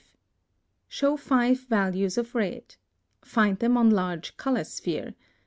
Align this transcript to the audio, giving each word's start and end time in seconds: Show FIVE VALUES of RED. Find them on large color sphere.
Show 0.87 1.15
FIVE 1.15 1.67
VALUES 1.69 2.17
of 2.17 2.33
RED. 2.33 2.75
Find 3.21 3.59
them 3.59 3.77
on 3.77 3.91
large 3.91 4.35
color 4.35 4.63
sphere. 4.63 5.13